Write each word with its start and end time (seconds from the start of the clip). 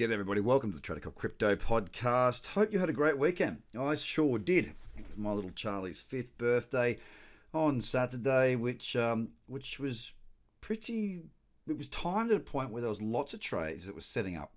G'day, 0.00 0.12
everybody. 0.12 0.40
Welcome 0.40 0.70
to 0.70 0.76
the 0.76 0.80
Trader 0.80 1.10
Crypto 1.10 1.56
Podcast. 1.56 2.46
Hope 2.46 2.72
you 2.72 2.78
had 2.78 2.88
a 2.88 2.94
great 2.94 3.18
weekend. 3.18 3.60
I 3.78 3.94
sure 3.96 4.38
did. 4.38 4.68
It 4.96 5.06
was 5.06 5.18
my 5.18 5.30
little 5.30 5.50
Charlie's 5.50 6.00
fifth 6.00 6.38
birthday 6.38 6.96
on 7.52 7.82
Saturday, 7.82 8.56
which 8.56 8.96
um, 8.96 9.32
which 9.46 9.78
was 9.78 10.14
pretty. 10.62 11.20
It 11.68 11.76
was 11.76 11.86
timed 11.86 12.30
at 12.30 12.38
a 12.38 12.40
point 12.40 12.70
where 12.70 12.80
there 12.80 12.88
was 12.88 13.02
lots 13.02 13.34
of 13.34 13.40
trades 13.40 13.84
that 13.84 13.94
were 13.94 14.00
setting 14.00 14.38
up 14.38 14.54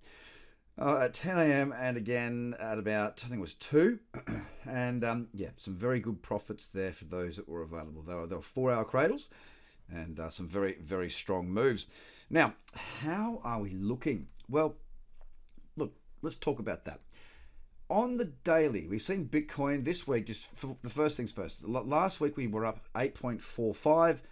uh, 0.78 1.00
at 1.00 1.12
10 1.12 1.36
a.m. 1.36 1.74
and 1.78 1.98
again 1.98 2.54
at 2.58 2.78
about 2.78 3.22
I 3.22 3.28
think 3.28 3.40
it 3.40 3.42
was 3.42 3.52
two, 3.52 3.98
and 4.66 5.04
um, 5.04 5.28
yeah, 5.34 5.50
some 5.56 5.74
very 5.74 6.00
good 6.00 6.22
profits 6.22 6.68
there 6.68 6.94
for 6.94 7.04
those 7.04 7.36
that 7.36 7.46
were 7.46 7.60
available. 7.60 8.00
They 8.00 8.14
were, 8.14 8.26
were 8.26 8.40
four-hour 8.40 8.86
cradles, 8.86 9.28
and 9.90 10.18
uh, 10.18 10.30
some 10.30 10.48
very 10.48 10.78
very 10.80 11.10
strong 11.10 11.50
moves. 11.50 11.86
Now, 12.30 12.54
how 12.72 13.42
are 13.44 13.60
we 13.60 13.72
looking? 13.72 14.28
Well 14.48 14.76
let's 16.24 16.36
talk 16.36 16.58
about 16.58 16.86
that. 16.86 17.00
On 17.90 18.16
the 18.16 18.24
daily, 18.24 18.86
we've 18.86 19.02
seen 19.02 19.28
Bitcoin 19.28 19.84
this 19.84 20.08
week, 20.08 20.26
just 20.26 20.82
the 20.82 20.90
first 20.90 21.16
things 21.16 21.32
first. 21.32 21.66
Last 21.68 22.20
week 22.20 22.36
we 22.36 22.46
were 22.46 22.64
up 22.64 22.86
8.45%. 22.94 24.22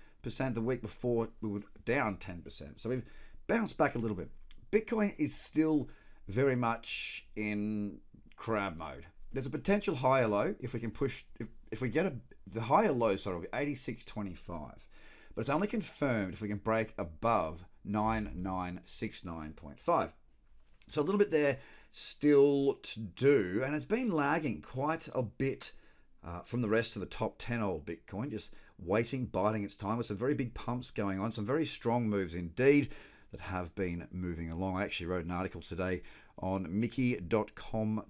The 0.55 0.61
week 0.61 0.81
before 0.81 1.29
we 1.43 1.51
were 1.51 1.63
down 1.85 2.17
10%. 2.17 2.81
So 2.81 2.89
we've 2.89 3.05
bounced 3.47 3.77
back 3.77 3.95
a 3.95 3.99
little 3.99 4.17
bit. 4.17 4.31
Bitcoin 4.71 5.15
is 5.19 5.35
still 5.35 5.91
very 6.29 6.57
much 6.57 7.27
in 7.37 7.99
crab 8.37 8.79
mode. 8.79 9.05
There's 9.33 9.47
a 9.47 9.51
potential 9.51 9.97
higher 9.97 10.27
low 10.27 10.55
if 10.61 10.73
we 10.73 10.81
can 10.81 10.91
push, 10.91 11.25
if, 11.39 11.49
if 11.71 11.83
we 11.83 11.91
get 11.91 12.07
a, 12.07 12.15
the 12.47 12.63
higher 12.63 12.93
low, 12.93 13.17
sorry, 13.17 13.37
will 13.37 13.43
be 13.43 13.49
86.25. 13.49 14.77
But 15.35 15.41
it's 15.43 15.51
only 15.51 15.67
confirmed 15.67 16.35
if 16.35 16.41
we 16.41 16.49
can 16.49 16.59
break 16.59 16.95
above 16.97 17.67
9969.5. 17.87 20.11
So 20.89 21.01
a 21.01 21.05
little 21.05 21.19
bit 21.19 21.31
there 21.31 21.59
still 21.93 22.79
to 22.83 23.01
do, 23.01 23.63
and 23.65 23.75
it's 23.75 23.85
been 23.85 24.11
lagging 24.11 24.63
quite 24.63 25.09
a 25.15 25.23
bit 25.23 25.73
uh, 26.25 26.41
from 26.41 26.63
the 26.63 26.69
rest 26.69 26.97
of 26.97 27.01
the 27.01 27.07
top 27.07 27.37
10 27.39 27.61
old 27.61 27.87
Bitcoin, 27.87 28.31
just 28.31 28.51
waiting, 28.79 29.27
biding 29.27 29.63
its 29.63 29.77
time 29.77 29.99
with 29.99 30.07
some 30.07 30.17
very 30.17 30.35
big 30.35 30.55
pumps 30.55 30.91
going 30.91 31.21
on, 31.21 31.33
some 31.33 31.47
very 31.47 31.67
strong 31.67 32.09
moves 32.09 32.35
indeed 32.35 32.89
that 33.31 33.41
have 33.41 33.75
been 33.75 34.09
moving 34.11 34.51
along. 34.51 34.77
I 34.77 34.85
actually 34.85 35.07
wrote 35.07 35.25
an 35.25 35.31
article 35.31 35.61
today 35.61 36.03
on 36.39 36.67
mickey.com.au 36.69 38.05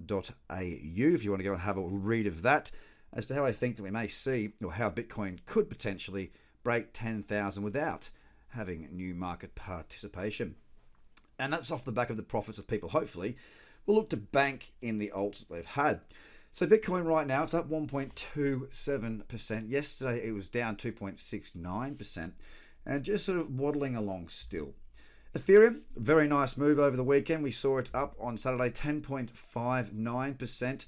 if 0.49 1.25
you 1.25 1.31
want 1.31 1.41
to 1.41 1.45
go 1.45 1.53
and 1.53 1.61
have 1.61 1.77
a 1.77 1.83
read 1.83 2.27
of 2.27 2.43
that 2.43 2.71
as 3.13 3.27
to 3.27 3.35
how 3.35 3.45
I 3.45 3.53
think 3.53 3.77
that 3.77 3.83
we 3.83 3.91
may 3.91 4.09
see 4.09 4.53
or 4.65 4.73
how 4.73 4.91
Bitcoin 4.91 5.45
could 5.45 5.69
potentially 5.69 6.33
break 6.63 6.93
10,000 6.93 7.63
without 7.63 8.11
having 8.49 8.89
new 8.93 9.15
market 9.15 9.55
participation. 9.55 10.55
And 11.39 11.53
that's 11.53 11.71
off 11.71 11.85
the 11.85 11.93
back 11.93 12.11
of 12.11 12.17
the 12.17 12.23
profits 12.23 12.59
of 12.59 12.67
people, 12.67 12.89
hopefully, 12.89 13.37
will 13.87 13.95
look 13.97 14.11
to 14.11 14.17
bank 14.17 14.67
in 14.81 14.99
the 14.99 15.11
alts 15.15 15.47
they've 15.49 15.65
had. 15.65 16.01
So 16.53 16.67
Bitcoin 16.67 17.07
right 17.07 17.27
now, 17.27 17.43
it's 17.45 17.55
up 17.55 17.71
1.27%. 17.71 19.71
Yesterday 19.71 20.29
it 20.29 20.33
was 20.33 20.49
down 20.49 20.77
2.69% 20.77 22.33
and 22.85 23.03
just 23.03 23.25
sort 23.25 23.39
of 23.39 23.59
waddling 23.59 23.97
along 23.97 24.29
still. 24.29 24.75
Ethereum, 25.35 25.81
very 25.97 26.29
nice 26.29 26.59
move 26.59 26.79
over 26.79 26.95
the 26.95 27.03
weekend. 27.03 27.43
We 27.43 27.53
saw 27.53 27.79
it 27.79 27.89
up 27.95 28.15
on 28.21 28.37
Saturday 28.37 28.69
10.59% 28.69 30.87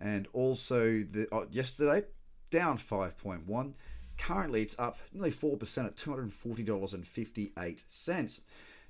and 0.00 0.28
also 0.34 1.04
the 1.10 1.26
oh, 1.32 1.46
yesterday 1.50 2.02
down 2.50 2.76
5.1. 2.76 3.74
Currently 4.18 4.62
it's 4.62 4.78
up 4.78 4.98
nearly 5.12 5.30
4% 5.30 5.86
at 5.86 5.96
$240.58. 5.96 8.40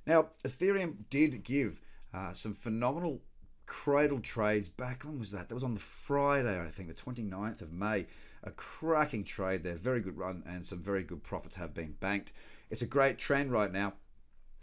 Now, 0.05 0.27
Ethereum 0.43 0.95
did 1.09 1.43
give 1.43 1.79
uh, 2.13 2.33
some 2.33 2.53
phenomenal 2.53 3.21
cradle 3.69 4.19
trades 4.19 4.67
back. 4.67 5.03
When 5.03 5.19
was 5.19 5.29
that? 5.31 5.47
That 5.47 5.53
was 5.53 5.63
on 5.63 5.75
the 5.75 5.79
Friday, 5.79 6.59
I 6.59 6.69
think, 6.69 6.87
the 6.87 6.95
29th 6.95 7.61
of 7.61 7.71
May. 7.71 8.07
A 8.43 8.51
cracking 8.51 9.23
trade 9.23 9.63
there, 9.63 9.75
very 9.75 10.01
good 10.01 10.17
run, 10.17 10.43
and 10.45 10.65
some 10.65 10.81
very 10.81 11.03
good 11.03 11.23
profits 11.23 11.55
have 11.57 11.73
been 11.73 11.95
banked. 11.99 12.33
It's 12.71 12.81
a 12.81 12.87
great 12.87 13.19
trend 13.19 13.51
right 13.51 13.71
now. 13.71 13.93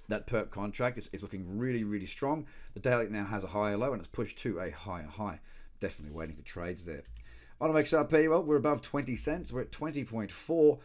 That 0.08 0.26
perp 0.26 0.50
contract 0.50 0.98
is, 0.98 1.08
is 1.12 1.22
looking 1.22 1.56
really, 1.56 1.84
really 1.84 2.06
strong. 2.06 2.46
The 2.74 2.80
daily 2.80 3.08
now 3.08 3.24
has 3.24 3.44
a 3.44 3.48
higher 3.48 3.76
low 3.76 3.92
and 3.92 4.00
it's 4.00 4.08
pushed 4.08 4.38
to 4.38 4.58
a 4.58 4.70
higher 4.70 5.06
high. 5.06 5.40
Definitely 5.78 6.16
waiting 6.16 6.36
for 6.36 6.42
trades 6.42 6.84
there. 6.84 7.02
On 7.60 7.70
XRP, 7.70 8.28
well, 8.28 8.42
we're 8.42 8.56
above 8.56 8.82
20 8.82 9.14
cents. 9.16 9.52
We're 9.52 9.62
at 9.62 9.72
20.4. 9.72 10.78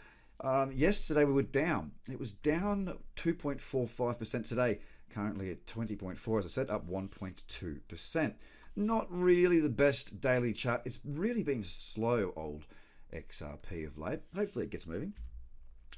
Um, 0.44 0.72
yesterday 0.72 1.24
we 1.24 1.34
were 1.34 1.44
down. 1.44 1.92
It 2.10 2.20
was 2.20 2.32
down 2.32 2.98
2.45% 3.16 4.48
today, 4.48 4.80
currently 5.12 5.52
at 5.52 5.68
20.4, 5.68 6.40
as 6.40 6.46
I 6.46 6.50
said, 6.50 6.72
up 6.72 6.90
1.2%. 6.90 8.34
Not 8.76 9.06
really 9.10 9.60
the 9.60 9.70
best 9.70 10.20
daily 10.20 10.54
chart. 10.54 10.82
It's 10.86 11.00
really 11.06 11.44
been 11.44 11.64
slow, 11.64 12.34
old 12.36 12.66
XRP 13.14 13.86
of 13.86 14.00
late. 14.00 14.22
Hopefully 14.34 14.66
it 14.66 14.72
gets 14.72 14.88
moving. 14.88 15.14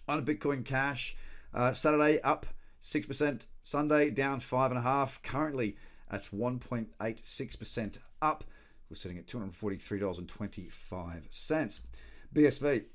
On 0.07 0.25
Bitcoin 0.25 0.65
Cash, 0.65 1.15
uh, 1.53 1.71
Saturday 1.71 2.19
up 2.21 2.45
6%, 2.81 3.45
Sunday 3.61 4.09
down 4.09 4.41
5.5, 4.41 5.23
currently 5.23 5.77
at 6.11 6.25
1.86% 6.25 7.97
up. 8.21 8.43
We're 8.89 8.97
sitting 8.97 9.17
at 9.17 9.27
$243.25. 9.27 11.79
BSV, 12.33 12.85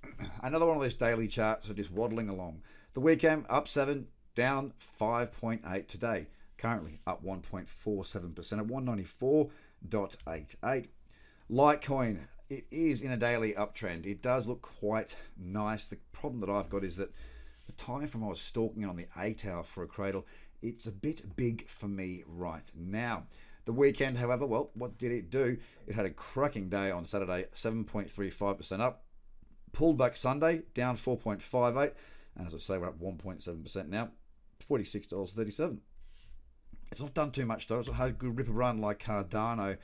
another 0.43 0.67
one 0.67 0.77
of 0.77 0.83
those 0.83 0.95
daily 0.95 1.29
charts 1.29 1.71
are 1.71 1.75
just 1.75 1.93
waddling 1.93 2.29
along. 2.29 2.63
The 2.95 3.01
weekend 3.01 3.47
up 3.49 3.69
7, 3.69 4.09
down 4.35 4.73
5.8 4.81 5.87
today. 5.87 6.27
Currently 6.57 6.99
up 7.07 7.25
1.47% 7.25 8.59
at 8.59 8.67
194.88. 8.67 10.89
Litecoin, 11.49 12.19
it 12.51 12.67
is 12.73 13.01
in 13.01 13.13
a 13.13 13.17
daily 13.17 13.53
uptrend. 13.53 14.07
It 14.07 14.23
does 14.23 14.49
look 14.49 14.63
quite 14.63 15.15
nice. 15.39 15.85
The 15.85 15.99
problem 16.13 16.41
that 16.41 16.51
I've 16.51 16.69
got 16.69 16.83
is 16.83 16.97
that 16.97 17.13
the 17.67 17.73
time 17.75 18.09
from 18.09 18.25
I 18.25 18.29
was 18.29 18.41
stalking 18.41 18.85
on 18.85 18.97
the 18.97 19.07
8 19.17 19.47
hour 19.47 19.63
for 19.63 19.85
a 19.85 19.87
cradle, 19.87 20.27
it's 20.63 20.87
a 20.87 20.93
bit 20.93 21.37
big 21.37 21.69
for 21.69 21.87
me 21.87 22.25
right 22.27 22.69
now. 22.75 23.27
The 23.67 23.73
weekend, 23.73 24.19
however, 24.19 24.47
well, 24.47 24.73
what 24.75 24.99
did 24.99 25.13
it 25.13 25.31
do? 25.31 25.59
It 25.87 25.95
had 25.95 26.07
a 26.07 26.11
cracking 26.11 26.69
day 26.69 26.91
on 26.91 27.05
Saturday, 27.05 27.45
7.35% 27.55 28.81
up, 28.81 29.05
pulled 29.73 29.99
back 29.99 30.17
Sunday, 30.17 30.63
down 30.75 30.97
4.58. 30.97 31.93
And 32.37 32.47
as 32.47 32.55
I 32.55 32.59
say, 32.59 32.79
we're 32.79 32.89
up 32.89 33.01
1.7% 33.01 33.89
now, 33.89 34.11
$46.37. 34.69 35.79
It's 36.91 37.03
not 37.03 37.15
done 37.15 37.31
too 37.31 37.47
much 37.47 37.67
though. 37.67 37.81
It's 37.81 37.89
had 37.89 38.09
a 38.09 38.13
good 38.13 38.39
ripper 38.39 38.53
run 38.53 38.81
like 38.81 39.03
Cardano 39.03 39.77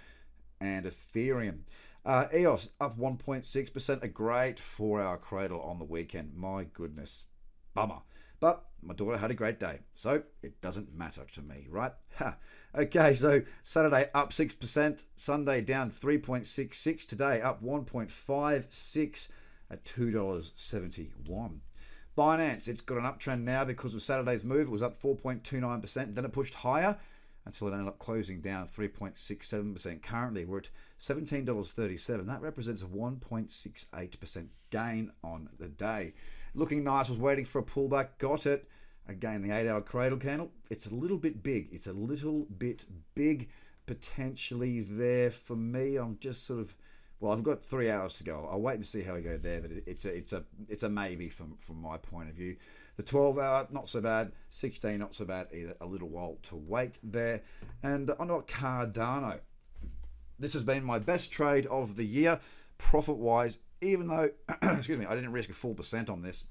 and 0.61 0.87
Ethereum. 0.87 1.61
Uh, 2.05 2.27
EOS 2.35 2.71
up 2.81 2.99
1.6%, 2.99 4.03
a 4.03 4.09
great 4.09 4.59
four 4.59 5.01
hour 5.01 5.17
cradle 5.17 5.61
on 5.63 5.79
the 5.79 5.85
weekend. 5.85 6.35
My 6.35 6.65
goodness, 6.65 7.25
bummer. 7.73 8.01
But 8.41 8.65
my 8.83 8.93
daughter 8.93 9.17
had 9.17 9.31
a 9.31 9.35
great 9.35 9.59
day, 9.59 9.81
so 9.95 10.23
it 10.43 10.61
doesn't 10.61 10.95
matter 10.95 11.25
to 11.33 11.43
me, 11.43 11.67
right? 11.71 11.93
Ha. 12.19 12.37
Okay, 12.75 13.15
so 13.15 13.43
Saturday 13.63 14.11
up 14.13 14.31
6%, 14.31 15.03
Sunday 15.17 15.61
down 15.63 15.91
3.66, 15.91 17.07
today 17.07 17.41
up 17.41 17.63
1.56 17.63 19.29
at 19.75 19.85
$2.71. 19.85 21.59
Binance, 22.17 22.69
it's 22.69 22.81
got 22.81 22.99
an 22.99 23.05
uptrend 23.05 23.43
now 23.43 23.65
because 23.65 23.93
of 23.93 24.03
Saturday's 24.03 24.45
move. 24.45 24.69
It 24.69 24.71
was 24.71 24.83
up 24.83 25.01
4.29%, 25.01 26.15
then 26.15 26.25
it 26.25 26.33
pushed 26.33 26.55
higher 26.55 26.97
until 27.45 27.69
it 27.69 27.73
ended 27.73 27.89
up 27.89 27.99
closing 27.99 28.41
down 28.41 28.67
3.67%. 28.67 30.01
Currently, 30.01 30.45
we're 30.45 30.59
at 30.59 30.71
$17.37. 31.01 32.27
That 32.27 32.41
represents 32.41 32.83
a 32.83 32.87
1.68% 32.87 34.47
gain 34.71 35.13
on 35.23 35.49
the 35.59 35.69
day. 35.69 36.15
Looking 36.55 36.85
nice, 36.85 37.11
was 37.11 37.19
waiting 37.19 37.45
for 37.45 37.59
a 37.59 37.65
pullback, 37.65 38.11
got 38.19 38.47
it. 38.47 38.69
Again, 39.09 39.43
the 39.43 39.51
eight 39.51 39.69
hour 39.69 39.83
cradle 39.83 40.19
candle, 40.19 40.53
it's 40.71 40.87
a 40.87 40.95
little 40.95 41.19
bit 41.19 41.43
big. 41.43 41.69
It's 41.73 41.89
a 41.89 41.93
little 41.93 42.47
bit 42.57 42.87
big 43.15 43.51
potentially 43.87 44.81
there 44.81 45.33
for 45.33 45.57
me. 45.57 45.97
I'm 45.97 46.17
just 46.21 46.47
sort 46.47 46.61
of 46.61 46.75
well, 47.21 47.33
I've 47.33 47.43
got 47.43 47.65
three 47.65 47.91
hours 47.91 48.15
to 48.19 48.25
go. 48.25 48.49
I'll 48.51 48.61
wait 48.61 48.75
and 48.75 48.87
see 48.87 49.03
how 49.03 49.15
we 49.15 49.23
go 49.23 49.37
there. 49.37 49.61
But 49.61 49.71
it's 49.87 50.05
a 50.05 50.15
it's 50.15 50.33
a 50.33 50.45
it's 50.69 50.83
a 50.83 50.89
maybe 50.89 51.29
from 51.29 51.57
from 51.57 51.81
my 51.81 51.97
point 51.97 52.29
of 52.29 52.35
view. 52.35 52.57
The 52.97 53.03
12 53.03 53.39
hour 53.39 53.67
not 53.71 53.89
so 53.89 54.01
bad. 54.01 54.33
16 54.51 54.99
not 54.99 55.15
so 55.15 55.25
bad 55.25 55.49
either. 55.53 55.75
A 55.81 55.87
little 55.87 56.09
while 56.09 56.39
to 56.45 56.57
wait 56.57 56.99
there. 57.03 57.43
And 57.83 58.11
on 58.11 58.29
Cardano, 58.29 59.41
this 60.39 60.53
has 60.53 60.65
been 60.65 60.85
my 60.85 60.99
best 60.99 61.33
trade 61.33 61.67
of 61.67 61.97
the 61.97 62.05
year, 62.05 62.41
profit 62.79 63.17
wise. 63.17 63.59
Even 63.81 64.09
though, 64.09 64.31
excuse 64.63 64.99
me, 64.99 65.07
I 65.07 65.15
didn't 65.15 65.33
risk 65.33 65.51
a 65.51 65.55
full 65.55 65.75
percent 65.75 66.09
on 66.09 66.23
this. 66.23 66.45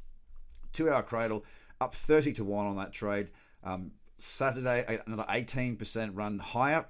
Two 0.71 0.89
hour 0.89 1.03
cradle 1.03 1.45
up 1.79 1.93
30 1.93 2.33
to 2.33 2.43
one 2.43 2.65
on 2.65 2.77
that 2.77 2.93
trade. 2.93 3.29
Um, 3.63 3.91
Saturday 4.17 4.99
another 5.05 5.25
18% 5.29 6.11
run 6.13 6.39
higher 6.39 6.85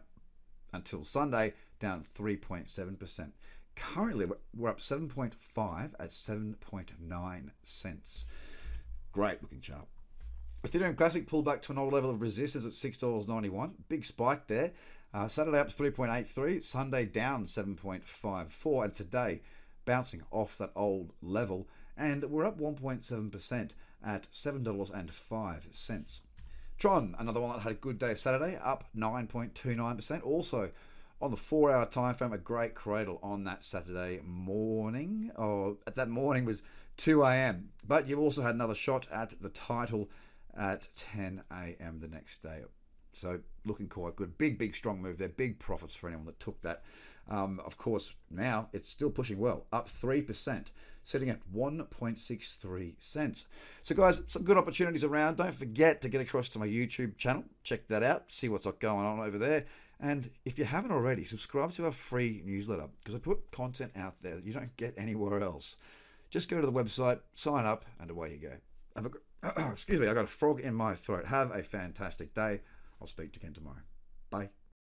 until 0.72 1.04
Sunday 1.04 1.54
down 1.80 2.04
3.7%. 2.16 3.32
Currently, 3.76 4.28
we're 4.56 4.70
up 4.70 4.80
7.5 4.80 5.92
at 6.00 6.10
7.9 6.10 7.50
cents. 7.64 8.26
Great 9.12 9.42
looking 9.42 9.62
chart. 9.62 9.88
Ethereum 10.64 10.96
Classic 10.96 11.28
pulled 11.28 11.46
back 11.46 11.62
to 11.64 11.72
an 11.72 11.78
old 11.78 11.94
level 11.94 12.10
of 12.10 12.22
resistance 12.22 12.66
at 12.66 12.72
$6.91. 12.72 13.72
Big 13.90 14.06
spike 14.06 14.48
there. 14.48 14.72
Uh, 15.14 15.28
Saturday 15.28 15.60
up 15.60 15.70
3.83, 15.70 16.64
Sunday 16.64 17.06
down 17.06 17.44
7.54, 17.46 18.84
and 18.84 18.96
today 18.96 19.42
bouncing 19.86 20.24
off 20.32 20.58
that 20.58 20.72
old 20.76 21.12
level. 21.22 21.68
And 21.96 22.24
we're 22.24 22.46
up 22.46 22.60
1.7% 22.60 23.72
at 24.04 24.32
$7.05. 24.32 26.22
Tron, 26.80 27.16
another 27.20 27.40
one 27.40 27.52
that 27.52 27.62
had 27.62 27.72
a 27.74 27.76
good 27.76 28.00
day 28.00 28.16
Saturday, 28.16 28.58
up 28.58 28.86
9.29%. 28.96 30.26
Also, 30.26 30.72
on 31.22 31.32
the 31.32 31.38
four 31.38 31.72
hour 31.72 31.86
time 31.86 32.16
frame, 32.16 32.34
a 32.34 32.38
great 32.38 32.76
cradle 32.76 33.20
on 33.24 33.44
that 33.46 33.64
Saturday 33.64 34.20
morning. 34.24 35.32
Or 35.36 35.78
at 35.88 35.96
that 35.96 36.10
morning 36.10 36.46
was 36.46 36.64
2 36.98 37.24
a.m. 37.24 37.70
But 37.88 38.08
you've 38.08 38.20
also 38.20 38.42
had 38.42 38.56
another 38.56 38.76
shot 38.76 39.08
at 39.12 39.42
the 39.42 39.50
title 39.50 40.10
at 40.56 40.88
10 40.96 41.44
a.m. 41.52 42.00
the 42.00 42.08
next 42.08 42.42
day. 42.44 42.62
So 43.14 43.40
looking 43.66 43.88
quite 43.88 44.16
good. 44.16 44.38
Big, 44.38 44.58
big, 44.58 44.76
strong 44.76 45.02
move 45.02 45.18
there. 45.18 45.30
Big 45.30 45.60
profits 45.60 45.96
for 45.96 46.08
anyone 46.08 46.26
that 46.26 46.40
took 46.40 46.62
that. 46.62 46.84
Um, 47.30 47.62
of 47.66 47.78
course, 47.78 48.14
now 48.30 48.68
it's 48.74 48.90
still 48.90 49.10
pushing 49.10 49.40
well, 49.40 49.66
up 49.72 49.88
3%, 49.88 50.66
sitting 51.04 51.30
at 51.30 51.40
1.63 51.56 52.96
cents. 52.98 53.46
So, 53.84 53.96
guys, 53.96 54.22
some 54.28 54.44
good 54.44 54.58
opportunities 54.58 55.06
around. 55.06 55.38
Don't 55.38 55.54
forget 55.54 56.02
to 56.02 56.10
get 56.10 56.20
across 56.20 56.50
to 56.50 56.60
my 56.60 56.68
YouTube 56.68 57.18
channel. 57.18 57.46
Check 57.64 57.88
that 57.88 58.04
out, 58.04 58.32
see 58.32 58.50
what's 58.50 58.66
going 58.66 59.06
on 59.06 59.20
over 59.20 59.38
there. 59.38 59.66
And 60.00 60.30
if 60.46 60.58
you 60.58 60.66
haven't 60.66 60.92
already, 60.92 61.24
subscribe 61.24 61.72
to 61.74 61.86
our 61.86 61.92
free 61.92 62.42
newsletter 62.46 62.88
because 63.00 63.16
I 63.16 63.20
put 63.20 63.52
content 63.52 63.92
out 63.96 64.16
there 64.22 64.36
that 64.36 64.44
you 64.44 64.54
don't 64.54 64.76
get 64.78 64.94
anywhere 64.98 65.42
else. 65.42 65.78
Just 66.30 66.50
go 66.50 66.60
to 66.60 66.66
the 66.66 66.74
website, 66.74 67.20
sign 67.34 67.66
up, 67.66 67.86
and 68.00 68.10
away 68.10 68.32
you 68.32 68.50
go. 68.50 68.56
Have 68.96 69.06
a, 69.06 69.70
excuse 69.72 70.00
me, 70.00 70.08
I 70.08 70.14
got 70.14 70.26
a 70.26 70.28
frog 70.28 70.60
in 70.60 70.74
my 70.74 70.96
throat. 70.96 71.26
Have 71.28 71.52
a 71.52 71.64
fantastic 71.64 72.34
day. 72.34 72.62
I'll 73.00 73.08
speak 73.08 73.34
to 73.34 73.40
you 73.40 73.44
again 73.44 73.54
tomorrow. 73.54 73.82
Bye. 74.30 74.50